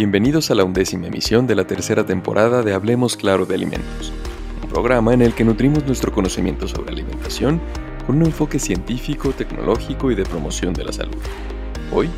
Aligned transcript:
Bienvenidos 0.00 0.50
a 0.50 0.54
la 0.54 0.64
undécima 0.64 1.08
emisión 1.08 1.46
de 1.46 1.54
la 1.54 1.66
tercera 1.66 2.06
temporada 2.06 2.62
de 2.62 2.72
Hablemos 2.72 3.18
Claro 3.18 3.44
de 3.44 3.54
Alimentos, 3.54 4.14
un 4.62 4.70
programa 4.70 5.12
en 5.12 5.20
el 5.20 5.34
que 5.34 5.44
nutrimos 5.44 5.84
nuestro 5.84 6.10
conocimiento 6.10 6.66
sobre 6.66 6.90
alimentación 6.90 7.60
con 8.06 8.16
un 8.16 8.24
enfoque 8.24 8.58
científico, 8.58 9.32
tecnológico 9.32 10.10
y 10.10 10.14
de 10.14 10.24
promoción 10.24 10.72
de 10.72 10.84
la 10.84 10.92
salud. 10.94 11.18
Hoy 11.92 12.08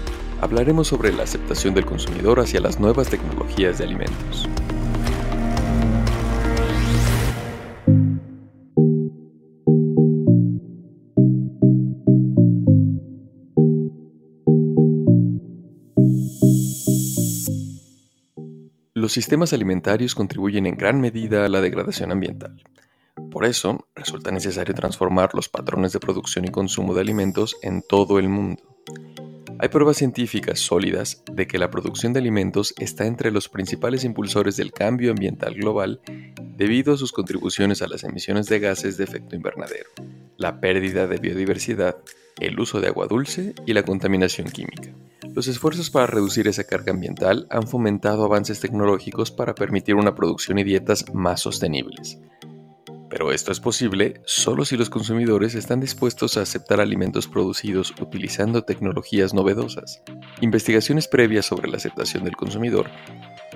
hablaremos 0.41 0.87
sobre 0.87 1.12
la 1.12 1.24
aceptación 1.24 1.74
del 1.74 1.84
consumidor 1.84 2.38
hacia 2.38 2.60
las 2.60 2.79
nuevas 2.79 3.09
tecnologías 3.09 3.79
de 3.79 3.84
alimentos. 3.84 4.48
Los 19.02 19.15
sistemas 19.15 19.52
alimentarios 19.52 20.15
contribuyen 20.15 20.65
en 20.65 20.77
gran 20.77 21.01
medida 21.01 21.45
a 21.45 21.48
la 21.48 21.60
degradación 21.60 22.12
ambiental. 22.12 22.62
Por 23.33 23.45
eso, 23.45 23.88
resulta 23.97 24.30
necesario 24.30 24.77
transformar 24.77 25.30
los 25.34 25.48
patrones 25.48 25.93
de 25.93 25.98
producción 25.98 26.45
y 26.45 26.52
consumo 26.52 26.95
de 26.95 27.01
alimentos 27.01 27.57
en 27.62 27.83
todo 27.83 28.20
el 28.20 28.29
mundo. 28.29 28.62
Hay 29.59 29.70
pruebas 29.70 29.96
científicas 29.96 30.60
sólidas 30.60 31.24
de 31.33 31.48
que 31.48 31.59
la 31.59 31.69
producción 31.69 32.12
de 32.12 32.20
alimentos 32.20 32.74
está 32.79 33.05
entre 33.05 33.33
los 33.33 33.48
principales 33.48 34.05
impulsores 34.05 34.57
del 34.57 34.70
cambio 34.70 35.10
ambiental 35.10 35.57
global 35.57 36.01
debido 36.57 36.95
a 36.95 36.96
sus 36.96 37.10
contribuciones 37.10 37.82
a 37.82 37.88
las 37.88 38.04
emisiones 38.04 38.46
de 38.46 38.60
gases 38.60 38.98
de 38.98 39.02
efecto 39.02 39.35
invernadero, 39.35 39.91
la 40.37 40.60
pérdida 40.60 41.09
de 41.09 41.19
biodiversidad, 41.19 41.96
el 42.38 42.60
uso 42.60 42.80
de 42.80 42.87
agua 42.87 43.09
dulce 43.09 43.52
y 43.66 43.73
la 43.73 43.82
contaminación 43.82 44.48
química. 44.48 44.95
Los 45.35 45.49
esfuerzos 45.49 45.88
para 45.88 46.07
reducir 46.07 46.47
esa 46.47 46.65
carga 46.65 46.93
ambiental 46.93 47.47
han 47.49 47.66
fomentado 47.66 48.25
avances 48.25 48.61
tecnológicos 48.61 49.30
para 49.30 49.55
permitir 49.55 49.95
una 49.95 50.15
producción 50.15 50.59
y 50.59 50.65
dietas 50.65 51.07
más 51.15 51.41
sostenibles. 51.41 52.19
Pero 53.09 53.33
esto 53.33 53.51
es 53.51 53.59
posible 53.59 54.21
solo 54.27 54.66
si 54.66 54.77
los 54.77 54.91
consumidores 54.91 55.55
están 55.55 55.80
dispuestos 55.80 56.37
a 56.37 56.43
aceptar 56.43 56.83
alimentos 56.83 57.29
producidos 57.29 57.95
utilizando 57.99 58.65
tecnologías 58.65 59.33
novedosas. 59.33 60.03
Investigaciones 60.43 61.09
previas 61.09 61.47
sobre 61.47 61.71
la 61.71 61.79
aceptación 61.79 62.25
del 62.25 62.37
consumidor 62.37 62.91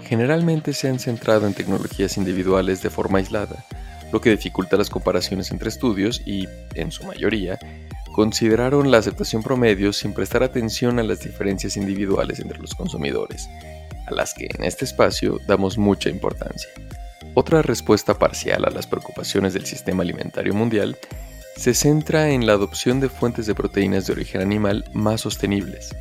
generalmente 0.03 0.73
se 0.73 0.89
han 0.89 0.99
centrado 0.99 1.47
en 1.47 1.53
tecnologías 1.53 2.17
individuales 2.17 2.83
de 2.83 2.91
forma 2.91 3.19
aislada, 3.19 3.65
lo 4.13 4.23
que 4.23 4.31
dificulta 4.31 4.77
las 4.77 4.89
comparaciones 4.89 5.51
entre 5.51 5.69
estudios 5.69 6.23
y, 6.25 6.47
en 6.75 6.91
su 6.91 7.05
mayoría, 7.05 7.59
consideraron 8.17 8.91
la 8.91 8.97
aceptación 8.97 9.43
promedio 9.43 9.93
sin 9.93 10.15
prestar 10.15 10.43
atención 10.43 10.99
a 10.99 11.03
las 11.03 11.21
diferencias 11.21 11.77
individuales 11.77 12.41
entre 12.41 12.59
los 12.59 12.75
consumidores, 12.75 13.51
a 14.07 14.15
las 14.15 14.33
que 14.33 14.49
en 14.55 14.65
este 14.65 14.87
espacio 14.87 15.39
damos 15.47 15.77
mucha 15.77 16.09
importancia. 16.09 16.71
Otra 17.35 17.61
respuesta 17.61 18.19
parcial 18.19 18.65
a 18.65 18.71
las 18.71 18.87
preocupaciones 18.87 19.53
del 19.53 19.67
sistema 19.67 20.03
alimentario 20.03 20.55
mundial 20.55 20.97
se 21.59 21.75
centra 21.75 22.31
en 22.31 22.47
la 22.47 22.55
adopción 22.55 23.01
de 23.01 23.11
fuentes 23.11 23.45
de 23.45 23.55
proteínas 23.55 24.07
de 24.07 24.15
origen 24.15 24.41
animal 24.41 24.87
más 24.95 25.21
sostenibles. 25.21 25.95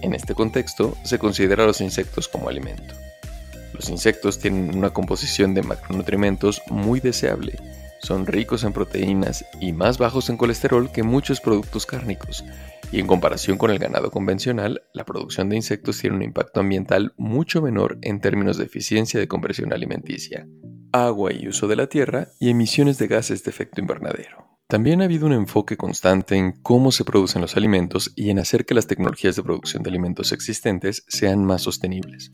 En 0.00 0.14
este 0.14 0.34
contexto, 0.34 0.96
se 1.02 1.18
considera 1.18 1.64
a 1.64 1.66
los 1.66 1.82
insectos 1.82 2.26
como 2.26 2.48
alimento. 2.48 2.94
Los 3.74 3.90
insectos 3.90 4.38
tienen 4.38 4.74
una 4.74 4.94
composición 4.94 5.52
de 5.52 5.62
macronutrientes 5.62 6.62
muy 6.70 7.00
deseable 7.00 7.58
son 8.00 8.26
ricos 8.26 8.64
en 8.64 8.72
proteínas 8.72 9.44
y 9.60 9.72
más 9.72 9.98
bajos 9.98 10.30
en 10.30 10.36
colesterol 10.36 10.90
que 10.90 11.02
muchos 11.02 11.40
productos 11.40 11.86
cárnicos, 11.86 12.44
y 12.90 13.00
en 13.00 13.06
comparación 13.06 13.58
con 13.58 13.70
el 13.70 13.78
ganado 13.78 14.10
convencional, 14.10 14.82
la 14.94 15.04
producción 15.04 15.48
de 15.48 15.56
insectos 15.56 15.98
tiene 15.98 16.16
un 16.16 16.22
impacto 16.22 16.60
ambiental 16.60 17.12
mucho 17.16 17.60
menor 17.60 17.98
en 18.02 18.20
términos 18.20 18.56
de 18.56 18.64
eficiencia 18.64 19.20
de 19.20 19.28
conversión 19.28 19.72
alimenticia, 19.72 20.46
agua 20.92 21.32
y 21.32 21.48
uso 21.48 21.68
de 21.68 21.76
la 21.76 21.88
tierra 21.88 22.28
y 22.40 22.50
emisiones 22.50 22.98
de 22.98 23.08
gases 23.08 23.44
de 23.44 23.50
efecto 23.50 23.80
invernadero. 23.80 24.47
También 24.70 25.00
ha 25.00 25.04
habido 25.04 25.24
un 25.24 25.32
enfoque 25.32 25.78
constante 25.78 26.36
en 26.36 26.52
cómo 26.52 26.92
se 26.92 27.02
producen 27.02 27.40
los 27.40 27.56
alimentos 27.56 28.12
y 28.16 28.28
en 28.28 28.38
hacer 28.38 28.66
que 28.66 28.74
las 28.74 28.86
tecnologías 28.86 29.34
de 29.34 29.42
producción 29.42 29.82
de 29.82 29.88
alimentos 29.88 30.30
existentes 30.30 31.04
sean 31.08 31.42
más 31.42 31.62
sostenibles. 31.62 32.30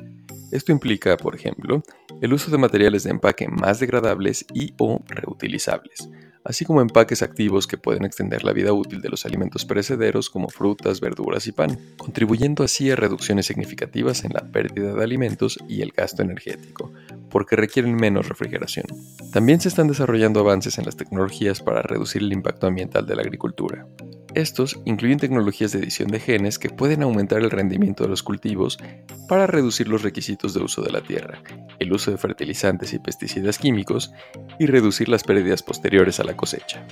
Esto 0.51 0.73
implica, 0.73 1.17
por 1.17 1.37
ejemplo, 1.37 1.85
el 2.21 2.33
uso 2.33 2.51
de 2.51 2.59
materiales 2.59 3.05
de 3.05 3.11
empaque 3.11 3.47
más 3.47 3.79
degradables 3.79 4.47
y 4.53 4.75
o 4.79 5.01
reutilizables, 5.07 6.09
así 6.43 6.65
como 6.65 6.81
empaques 6.81 7.23
activos 7.23 7.69
que 7.69 7.79
pueden 7.79 8.05
extender 8.05 8.43
la 8.43 8.53
vida 8.53 8.73
útil 8.73 9.01
de 9.01 9.11
los 9.11 9.25
alimentos 9.27 9.65
perecederos 9.65 10.29
como 10.29 10.49
frutas, 10.49 11.01
verduras 11.01 11.47
y 11.47 11.53
pan, 11.53 11.79
contribuyendo 11.97 12.65
así 12.65 12.91
a 12.91 12.97
reducciones 12.97 13.47
significativas 13.47 14.25
en 14.25 14.33
la 14.33 14.41
pérdida 14.41 14.93
de 14.93 15.05
alimentos 15.05 15.57
y 15.69 15.83
el 15.83 15.93
gasto 15.93 16.23
energético, 16.23 16.93
porque 17.35 17.57
requieren 17.57 17.97
menos 17.97 18.29
refrigeración. 18.29 18.87
También 19.33 19.61
se 19.61 19.69
están 19.69 19.89
desarrollando 19.89 20.39
avances 20.39 20.79
en 20.79 20.85
las 20.85 20.97
tecnologías 20.97 21.61
para 21.61 21.83
reducir 21.83 22.23
el 22.23 22.33
impacto 22.33 22.69
ambiental 22.69 23.07
de 23.07 23.17
la 23.17 23.23
agricultura. 23.23 23.89
Estos 24.35 24.79
incluyen 24.85 25.19
tecnologías 25.19 25.73
de 25.73 25.81
edición 25.81 26.13
de 26.13 26.21
genes 26.21 26.61
que 26.61 26.71
pueden 26.71 27.03
aumentar 27.03 27.41
el 27.41 27.51
rendimiento 27.51 28.05
de 28.05 28.11
los 28.11 28.23
cultivos 28.23 28.79
para 29.29 29.49
reducir 29.49 29.89
los 29.89 30.03
requisitos 30.03 30.55
de 30.55 30.63
uso 30.63 30.81
de 30.83 30.93
la 30.93 31.01
tierra, 31.01 31.43
el 31.81 31.93
uso 31.93 32.13
de 32.13 32.19
fertilizantes 32.19 32.93
y 32.93 33.01
pesticidas 33.01 33.59
químicos 33.59 34.13
y 34.61 34.67
reducir 34.67 35.09
las 35.09 35.25
pérdidas 35.25 35.65
posteriores 35.65 36.21
a 36.21 36.25
la 36.25 36.37
cosecha. 36.37 36.87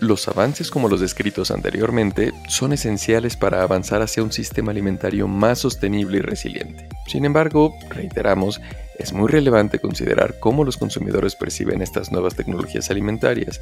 Los 0.00 0.28
avances 0.28 0.70
como 0.70 0.90
los 0.90 1.00
descritos 1.00 1.50
anteriormente 1.50 2.34
son 2.48 2.74
esenciales 2.74 3.38
para 3.38 3.62
avanzar 3.62 4.02
hacia 4.02 4.22
un 4.22 4.32
sistema 4.32 4.72
alimentario 4.72 5.28
más 5.28 5.60
sostenible 5.60 6.18
y 6.18 6.20
resiliente. 6.20 6.90
Sin 7.06 7.24
embargo, 7.24 7.74
reiteramos, 7.88 8.60
es 8.98 9.12
muy 9.12 9.28
relevante 9.28 9.78
considerar 9.78 10.38
cómo 10.40 10.64
los 10.64 10.76
consumidores 10.76 11.36
perciben 11.36 11.82
estas 11.82 12.12
nuevas 12.12 12.34
tecnologías 12.34 12.90
alimentarias 12.90 13.60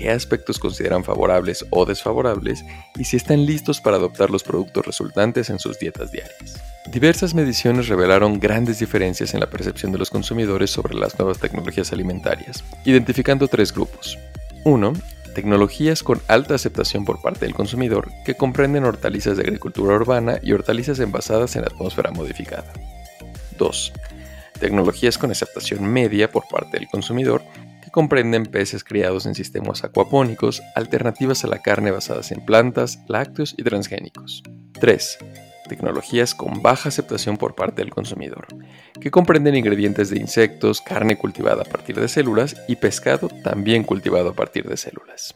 qué 0.00 0.10
aspectos 0.10 0.58
consideran 0.58 1.04
favorables 1.04 1.66
o 1.68 1.84
desfavorables 1.84 2.64
y 2.96 3.04
si 3.04 3.18
están 3.18 3.44
listos 3.44 3.82
para 3.82 3.98
adoptar 3.98 4.30
los 4.30 4.42
productos 4.42 4.86
resultantes 4.86 5.50
en 5.50 5.58
sus 5.58 5.78
dietas 5.78 6.10
diarias. 6.10 6.58
Diversas 6.90 7.34
mediciones 7.34 7.88
revelaron 7.88 8.40
grandes 8.40 8.78
diferencias 8.78 9.34
en 9.34 9.40
la 9.40 9.50
percepción 9.50 9.92
de 9.92 9.98
los 9.98 10.08
consumidores 10.08 10.70
sobre 10.70 10.94
las 10.94 11.18
nuevas 11.18 11.38
tecnologías 11.38 11.92
alimentarias, 11.92 12.64
identificando 12.86 13.46
tres 13.46 13.74
grupos. 13.74 14.18
1. 14.64 14.94
Tecnologías 15.34 16.02
con 16.02 16.20
alta 16.28 16.54
aceptación 16.54 17.04
por 17.04 17.20
parte 17.20 17.44
del 17.44 17.54
consumidor, 17.54 18.10
que 18.24 18.36
comprenden 18.36 18.84
hortalizas 18.84 19.36
de 19.36 19.42
agricultura 19.42 19.94
urbana 19.94 20.38
y 20.42 20.52
hortalizas 20.52 20.98
envasadas 20.98 21.56
en 21.56 21.64
atmósfera 21.64 22.10
modificada. 22.10 22.72
2. 23.58 23.92
Tecnologías 24.60 25.18
con 25.18 25.30
aceptación 25.30 25.84
media 25.84 26.30
por 26.30 26.46
parte 26.46 26.78
del 26.78 26.88
consumidor, 26.88 27.42
comprenden 27.90 28.46
peces 28.46 28.84
criados 28.84 29.26
en 29.26 29.34
sistemas 29.34 29.84
acuapónicos, 29.84 30.62
alternativas 30.74 31.44
a 31.44 31.48
la 31.48 31.60
carne 31.60 31.90
basadas 31.90 32.32
en 32.32 32.44
plantas, 32.44 33.00
lácteos 33.08 33.54
y 33.56 33.62
transgénicos. 33.62 34.42
3. 34.80 35.18
Tecnologías 35.68 36.34
con 36.34 36.62
baja 36.62 36.88
aceptación 36.88 37.36
por 37.36 37.54
parte 37.54 37.82
del 37.82 37.90
consumidor, 37.90 38.46
que 39.00 39.10
comprenden 39.10 39.56
ingredientes 39.56 40.10
de 40.10 40.18
insectos, 40.18 40.80
carne 40.80 41.16
cultivada 41.16 41.62
a 41.62 41.66
partir 41.66 42.00
de 42.00 42.08
células 42.08 42.56
y 42.66 42.76
pescado 42.76 43.28
también 43.44 43.84
cultivado 43.84 44.30
a 44.30 44.34
partir 44.34 44.68
de 44.68 44.76
células. 44.76 45.34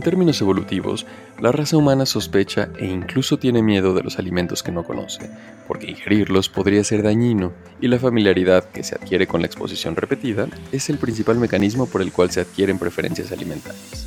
En 0.00 0.04
términos 0.04 0.40
evolutivos, 0.40 1.04
la 1.42 1.52
raza 1.52 1.76
humana 1.76 2.06
sospecha 2.06 2.70
e 2.78 2.86
incluso 2.86 3.38
tiene 3.38 3.62
miedo 3.62 3.92
de 3.92 4.02
los 4.02 4.18
alimentos 4.18 4.62
que 4.62 4.72
no 4.72 4.82
conoce, 4.82 5.28
porque 5.68 5.90
ingerirlos 5.90 6.48
podría 6.48 6.82
ser 6.84 7.02
dañino, 7.02 7.52
y 7.82 7.88
la 7.88 7.98
familiaridad 7.98 8.64
que 8.64 8.82
se 8.82 8.94
adquiere 8.94 9.26
con 9.26 9.42
la 9.42 9.46
exposición 9.46 9.96
repetida 9.96 10.48
es 10.72 10.88
el 10.88 10.96
principal 10.96 11.36
mecanismo 11.36 11.84
por 11.84 12.00
el 12.00 12.12
cual 12.12 12.30
se 12.30 12.40
adquieren 12.40 12.78
preferencias 12.78 13.30
alimentarias. 13.30 14.06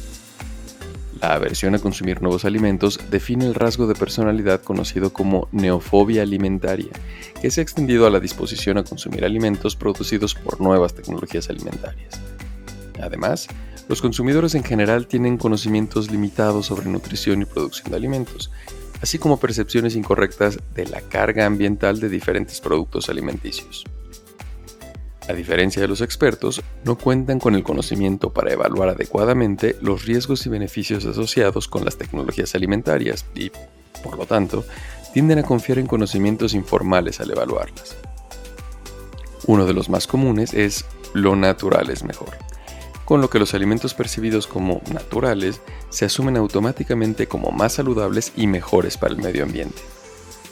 La 1.21 1.35
aversión 1.35 1.75
a 1.75 1.79
consumir 1.79 2.23
nuevos 2.23 2.43
alimentos 2.43 2.99
define 3.11 3.45
el 3.45 3.53
rasgo 3.53 3.85
de 3.85 3.93
personalidad 3.93 4.63
conocido 4.63 5.13
como 5.13 5.47
neofobia 5.51 6.23
alimentaria, 6.23 6.89
que 7.39 7.51
se 7.51 7.61
ha 7.61 7.63
extendido 7.63 8.07
a 8.07 8.09
la 8.09 8.19
disposición 8.19 8.79
a 8.79 8.83
consumir 8.83 9.25
alimentos 9.25 9.75
producidos 9.75 10.33
por 10.33 10.59
nuevas 10.59 10.95
tecnologías 10.95 11.51
alimentarias. 11.51 12.32
Además, 13.01 13.47
los 13.87 14.01
consumidores 14.01 14.55
en 14.55 14.63
general 14.63 15.07
tienen 15.07 15.37
conocimientos 15.37 16.11
limitados 16.11 16.67
sobre 16.67 16.89
nutrición 16.89 17.41
y 17.41 17.45
producción 17.45 17.91
de 17.91 17.97
alimentos, 17.97 18.51
así 19.01 19.19
como 19.19 19.39
percepciones 19.39 19.95
incorrectas 19.95 20.59
de 20.73 20.87
la 20.87 21.01
carga 21.01 21.45
ambiental 21.45 21.99
de 21.99 22.09
diferentes 22.09 22.61
productos 22.61 23.09
alimenticios. 23.09 23.83
A 25.27 25.33
diferencia 25.33 25.81
de 25.81 25.87
los 25.87 26.01
expertos, 26.01 26.61
no 26.83 26.97
cuentan 26.97 27.39
con 27.39 27.55
el 27.55 27.63
conocimiento 27.63 28.33
para 28.33 28.51
evaluar 28.51 28.89
adecuadamente 28.89 29.77
los 29.81 30.05
riesgos 30.05 30.45
y 30.45 30.49
beneficios 30.49 31.05
asociados 31.05 31.69
con 31.69 31.85
las 31.85 31.97
tecnologías 31.97 32.55
alimentarias 32.55 33.25
y, 33.33 33.49
por 34.03 34.17
lo 34.17 34.25
tanto, 34.25 34.65
tienden 35.13 35.39
a 35.39 35.43
confiar 35.43 35.79
en 35.79 35.87
conocimientos 35.87 36.53
informales 36.53 37.21
al 37.21 37.31
evaluarlas. 37.31 37.95
Uno 39.45 39.65
de 39.65 39.73
los 39.73 39.89
más 39.89 40.07
comunes 40.07 40.53
es 40.53 40.85
lo 41.13 41.35
natural 41.35 41.89
es 41.89 42.03
mejor, 42.03 42.31
con 43.05 43.21
lo 43.21 43.29
que 43.29 43.39
los 43.39 43.53
alimentos 43.53 43.93
percibidos 43.93 44.47
como 44.47 44.81
naturales 44.91 45.61
se 45.89 46.05
asumen 46.05 46.37
automáticamente 46.37 47.27
como 47.27 47.51
más 47.51 47.73
saludables 47.73 48.33
y 48.35 48.47
mejores 48.47 48.97
para 48.97 49.13
el 49.13 49.21
medio 49.21 49.43
ambiente. 49.43 49.81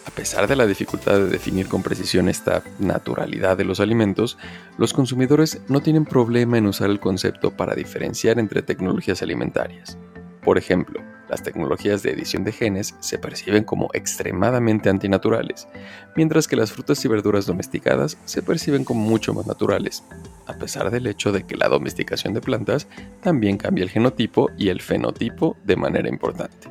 A 0.05 0.11
pesar 0.11 0.47
de 0.47 0.55
la 0.55 0.65
dificultad 0.65 1.13
de 1.13 1.27
definir 1.27 1.67
con 1.67 1.83
precisión 1.83 2.27
esta 2.27 2.63
naturalidad 2.79 3.55
de 3.55 3.65
los 3.65 3.79
alimentos, 3.79 4.37
los 4.77 4.93
consumidores 4.93 5.61
no 5.67 5.81
tienen 5.81 6.05
problema 6.05 6.57
en 6.57 6.65
usar 6.65 6.89
el 6.89 6.99
concepto 6.99 7.51
para 7.51 7.75
diferenciar 7.75 8.39
entre 8.39 8.63
tecnologías 8.63 9.21
alimentarias. 9.21 9.97
Por 10.43 10.57
ejemplo, 10.57 11.01
las 11.31 11.43
tecnologías 11.43 12.03
de 12.03 12.11
edición 12.11 12.43
de 12.43 12.51
genes 12.51 12.93
se 12.99 13.17
perciben 13.17 13.63
como 13.63 13.89
extremadamente 13.93 14.89
antinaturales, 14.89 15.65
mientras 16.13 16.45
que 16.45 16.57
las 16.57 16.73
frutas 16.73 17.03
y 17.05 17.07
verduras 17.07 17.45
domesticadas 17.45 18.17
se 18.25 18.43
perciben 18.43 18.83
como 18.83 18.99
mucho 18.99 19.33
más 19.33 19.47
naturales, 19.47 20.03
a 20.45 20.53
pesar 20.53 20.91
del 20.91 21.07
hecho 21.07 21.31
de 21.31 21.43
que 21.43 21.55
la 21.55 21.69
domesticación 21.69 22.33
de 22.33 22.41
plantas 22.41 22.87
también 23.21 23.57
cambia 23.57 23.83
el 23.83 23.89
genotipo 23.89 24.49
y 24.57 24.67
el 24.67 24.81
fenotipo 24.81 25.55
de 25.63 25.77
manera 25.77 26.09
importante. 26.09 26.67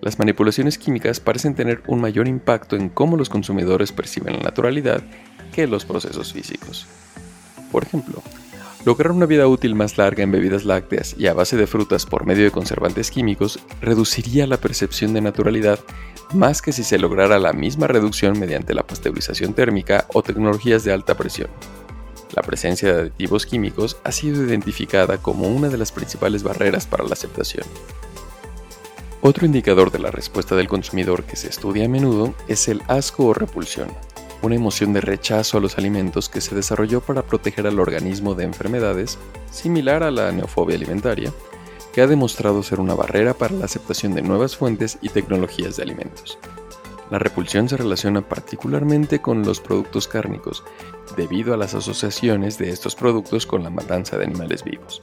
Las 0.00 0.20
manipulaciones 0.20 0.78
químicas 0.78 1.18
parecen 1.18 1.56
tener 1.56 1.82
un 1.88 2.00
mayor 2.00 2.28
impacto 2.28 2.76
en 2.76 2.88
cómo 2.88 3.16
los 3.16 3.28
consumidores 3.28 3.90
perciben 3.90 4.36
la 4.36 4.44
naturalidad 4.44 5.02
que 5.52 5.66
los 5.66 5.84
procesos 5.84 6.32
físicos. 6.32 6.86
Por 7.72 7.82
ejemplo, 7.82 8.22
lograr 8.84 9.12
una 9.12 9.26
vida 9.26 9.46
útil 9.46 9.74
más 9.74 9.98
larga 9.98 10.22
en 10.22 10.32
bebidas 10.32 10.64
lácteas 10.64 11.14
y 11.18 11.26
a 11.26 11.34
base 11.34 11.56
de 11.56 11.66
frutas 11.66 12.06
por 12.06 12.26
medio 12.26 12.44
de 12.44 12.50
conservantes 12.50 13.10
químicos 13.10 13.60
reduciría 13.80 14.46
la 14.46 14.56
percepción 14.56 15.12
de 15.12 15.20
naturalidad 15.20 15.80
más 16.32 16.62
que 16.62 16.72
si 16.72 16.84
se 16.84 16.98
lograra 16.98 17.38
la 17.38 17.52
misma 17.52 17.86
reducción 17.86 18.38
mediante 18.38 18.74
la 18.74 18.86
pasteurización 18.86 19.52
térmica 19.52 20.06
o 20.14 20.22
tecnologías 20.22 20.84
de 20.84 20.92
alta 20.92 21.16
presión. 21.16 21.48
La 22.34 22.42
presencia 22.42 22.92
de 22.92 23.00
aditivos 23.00 23.44
químicos 23.44 23.96
ha 24.04 24.12
sido 24.12 24.44
identificada 24.44 25.18
como 25.18 25.48
una 25.48 25.68
de 25.68 25.78
las 25.78 25.90
principales 25.90 26.44
barreras 26.44 26.86
para 26.86 27.04
la 27.04 27.14
aceptación. 27.14 27.66
Otro 29.20 29.44
indicador 29.44 29.90
de 29.90 29.98
la 29.98 30.10
respuesta 30.10 30.54
del 30.54 30.68
consumidor 30.68 31.24
que 31.24 31.36
se 31.36 31.48
estudia 31.48 31.84
a 31.84 31.88
menudo 31.88 32.34
es 32.48 32.68
el 32.68 32.82
asco 32.86 33.26
o 33.26 33.34
repulsión, 33.34 33.88
una 34.42 34.54
emoción 34.54 34.92
de 34.92 35.00
rechazo 35.00 35.58
a 35.58 35.60
los 35.60 35.78
alimentos 35.78 36.28
que 36.28 36.40
se 36.40 36.54
desarrolló 36.54 37.00
para 37.00 37.22
proteger 37.22 37.66
al 37.66 37.78
organismo 37.78 38.34
de 38.34 38.44
enfermedades, 38.44 39.18
similar 39.50 40.02
a 40.02 40.10
la 40.10 40.32
neofobia 40.32 40.76
alimentaria, 40.76 41.32
que 41.92 42.00
ha 42.00 42.06
demostrado 42.06 42.62
ser 42.62 42.80
una 42.80 42.94
barrera 42.94 43.34
para 43.34 43.54
la 43.54 43.64
aceptación 43.64 44.14
de 44.14 44.22
nuevas 44.22 44.56
fuentes 44.56 44.98
y 45.02 45.08
tecnologías 45.08 45.76
de 45.76 45.82
alimentos. 45.82 46.38
La 47.10 47.18
repulsión 47.18 47.68
se 47.68 47.76
relaciona 47.76 48.28
particularmente 48.28 49.20
con 49.20 49.42
los 49.42 49.60
productos 49.60 50.06
cárnicos, 50.06 50.62
debido 51.16 51.52
a 51.52 51.56
las 51.56 51.74
asociaciones 51.74 52.56
de 52.56 52.70
estos 52.70 52.94
productos 52.94 53.46
con 53.46 53.64
la 53.64 53.70
matanza 53.70 54.16
de 54.16 54.24
animales 54.24 54.62
vivos. 54.62 55.02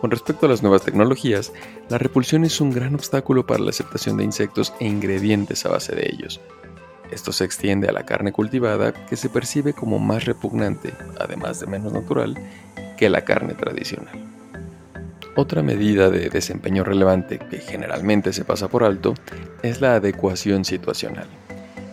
Con 0.00 0.10
respecto 0.10 0.46
a 0.46 0.48
las 0.48 0.62
nuevas 0.62 0.82
tecnologías, 0.82 1.52
la 1.88 1.98
repulsión 1.98 2.44
es 2.44 2.60
un 2.60 2.70
gran 2.70 2.94
obstáculo 2.94 3.46
para 3.46 3.62
la 3.62 3.70
aceptación 3.70 4.16
de 4.16 4.24
insectos 4.24 4.72
e 4.80 4.86
ingredientes 4.86 5.64
a 5.64 5.70
base 5.70 5.94
de 5.94 6.08
ellos. 6.12 6.40
Esto 7.10 7.32
se 7.32 7.44
extiende 7.44 7.88
a 7.88 7.92
la 7.92 8.04
carne 8.04 8.32
cultivada, 8.32 8.92
que 8.92 9.16
se 9.16 9.28
percibe 9.28 9.72
como 9.72 9.98
más 9.98 10.24
repugnante, 10.24 10.92
además 11.18 11.60
de 11.60 11.66
menos 11.66 11.92
natural, 11.92 12.36
que 12.96 13.08
la 13.08 13.24
carne 13.24 13.54
tradicional. 13.54 14.24
Otra 15.36 15.62
medida 15.62 16.10
de 16.10 16.30
desempeño 16.30 16.84
relevante 16.84 17.38
que 17.38 17.58
generalmente 17.58 18.32
se 18.32 18.44
pasa 18.44 18.68
por 18.68 18.84
alto 18.84 19.14
es 19.62 19.80
la 19.80 19.94
adecuación 19.94 20.64
situacional 20.64 21.28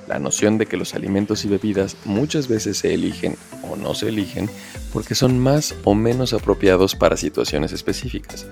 la 0.07 0.19
noción 0.19 0.57
de 0.57 0.65
que 0.65 0.77
los 0.77 0.95
alimentos 0.95 1.45
y 1.45 1.47
bebidas 1.47 1.97
muchas 2.06 2.47
veces 2.47 2.77
se 2.77 2.94
eligen 2.94 3.35
o 3.69 3.75
no 3.75 3.94
se 3.95 4.09
eligen 4.09 4.50
porque 4.94 5.15
son 5.15 5.39
más 5.39 5.75
o 5.83 5.95
menos 5.95 6.33
apropiados 6.33 6.95
para 6.95 7.17
situaciones 7.17 7.71
específicas, 7.71 8.47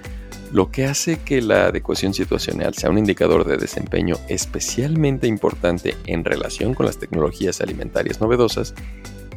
lo 0.53 0.69
que 0.69 0.85
hace 0.85 1.17
que 1.17 1.41
la 1.41 1.65
adecuación 1.65 2.13
situacional 2.13 2.75
sea 2.75 2.91
un 2.91 2.99
indicador 2.99 3.43
de 3.43 3.57
desempeño 3.57 4.17
especialmente 4.27 5.25
importante 5.25 5.97
en 6.05 6.23
relación 6.23 6.75
con 6.75 6.85
las 6.85 6.99
tecnologías 6.99 7.59
alimentarias 7.59 8.21
novedosas, 8.21 8.75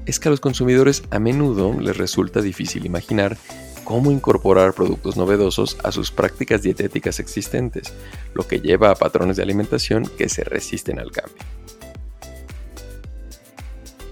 es 0.05 0.21
que 0.21 0.29
a 0.29 0.31
los 0.31 0.41
consumidores 0.41 1.05
a 1.11 1.19
menudo 1.19 1.73
les 1.81 1.97
resulta 1.97 2.43
difícil 2.43 2.85
imaginar 2.85 3.39
cómo 3.83 4.13
incorporar 4.13 4.75
productos 4.75 5.17
novedosos 5.17 5.79
a 5.83 5.91
sus 5.91 6.11
prácticas 6.11 6.61
dietéticas 6.61 7.19
existentes, 7.19 7.95
lo 8.35 8.47
que 8.47 8.61
lleva 8.61 8.91
a 8.91 8.95
patrones 8.95 9.39
de 9.39 9.43
alimentación 9.43 10.05
que 10.19 10.29
se 10.29 10.45
resisten 10.45 10.99
al 10.99 11.13
cambio 11.13 11.56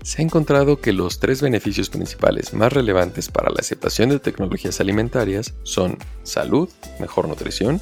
se 0.05 0.21
ha 0.21 0.25
encontrado 0.25 0.83
que 0.83 0.93
los 0.93 1.19
tres 1.19 1.41
beneficios 1.41 1.89
principales 1.89 2.53
más 2.53 2.71
relevantes 2.71 3.31
para 3.31 3.49
la 3.49 3.57
aceptación 3.61 4.11
de 4.11 4.19
tecnologías 4.19 4.79
alimentarias 4.79 5.55
son 5.63 5.97
salud, 6.23 6.69
mejor 7.01 7.27
nutrición, 7.27 7.81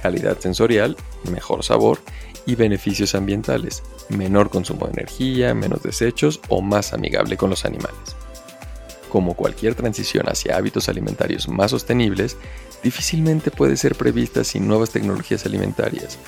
calidad 0.00 0.38
sensorial, 0.38 0.96
mejor 1.32 1.64
sabor 1.64 1.98
y 2.46 2.54
beneficios 2.54 3.16
ambientales, 3.16 3.82
menor 4.08 4.50
consumo 4.50 4.86
de 4.86 4.92
energía, 4.92 5.52
menos 5.52 5.82
desechos 5.82 6.40
o 6.48 6.62
más 6.62 6.92
amigable 6.92 7.36
con 7.36 7.50
los 7.50 7.64
animales. 7.64 8.14
Como 9.08 9.34
cualquier 9.34 9.74
transición 9.74 10.28
hacia 10.28 10.56
hábitos 10.56 10.88
alimentarios 10.88 11.48
más 11.48 11.72
sostenibles, 11.72 12.36
difícilmente 12.84 13.50
puede 13.50 13.76
ser 13.76 13.96
prevista 13.96 14.44
sin 14.44 14.68
nuevas 14.68 14.90
tecnologías 14.90 15.44
alimentarias, 15.44 16.18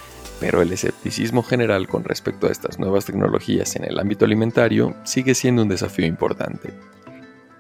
pero 0.41 0.63
el 0.63 0.73
escepticismo 0.73 1.43
general 1.43 1.89
con 1.89 2.05
respecto 2.05 2.47
a 2.47 2.51
estas 2.51 2.79
nuevas 2.79 3.05
tecnologías 3.05 3.77
en 3.77 3.85
el 3.85 3.99
ámbito 3.99 4.25
alimentario 4.25 4.95
sigue 5.05 5.35
siendo 5.35 5.63
un 5.63 5.69
desafío 5.69 6.07
importante. 6.07 6.73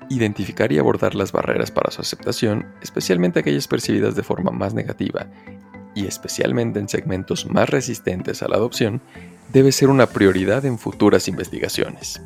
Identificar 0.08 0.70
y 0.72 0.78
abordar 0.78 1.14
las 1.14 1.32
barreras 1.32 1.70
para 1.70 1.90
su 1.90 2.00
aceptación, 2.00 2.66
especialmente 2.82 3.40
aquellas 3.40 3.66
percibidas 3.66 4.14
de 4.14 4.22
forma 4.22 4.50
más 4.50 4.74
negativa, 4.74 5.26
y 5.94 6.06
especialmente 6.06 6.78
en 6.78 6.88
segmentos 6.88 7.46
más 7.46 7.68
resistentes 7.70 8.42
a 8.42 8.48
la 8.48 8.56
adopción, 8.56 9.00
debe 9.52 9.72
ser 9.72 9.88
una 9.88 10.06
prioridad 10.06 10.64
en 10.64 10.78
futuras 10.78 11.26
investigaciones. 11.26 12.20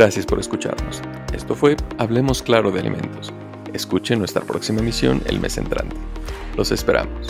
Gracias 0.00 0.24
por 0.24 0.40
escucharnos. 0.40 1.02
Esto 1.34 1.54
fue 1.54 1.76
Hablemos 1.98 2.42
Claro 2.42 2.70
de 2.70 2.80
Alimentos. 2.80 3.34
Escuchen 3.74 4.18
nuestra 4.18 4.40
próxima 4.40 4.80
emisión 4.80 5.20
el 5.26 5.38
mes 5.38 5.58
entrante. 5.58 5.94
Los 6.56 6.70
esperamos. 6.70 7.28